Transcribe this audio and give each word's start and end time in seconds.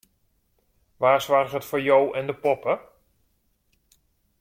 Wa 1.01 1.11
soarget 1.25 1.67
foar 1.69 1.83
jo 1.87 1.99
en 2.19 2.25
de 2.29 2.35
poppe? 2.43 2.73